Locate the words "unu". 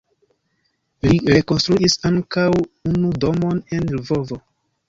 2.93-3.15